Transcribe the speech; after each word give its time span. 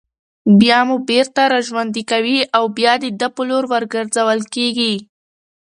بيا 0.59 0.79
مو 0.87 0.95
بېرته 1.09 1.41
راژوندي 1.53 2.03
كوي 2.11 2.39
او 2.57 2.63
بيا 2.77 2.93
د 3.03 3.05
ده 3.19 3.27
په 3.35 3.41
لور 3.49 3.63
ورگرځول 3.73 4.39
كېږئ 4.53 4.95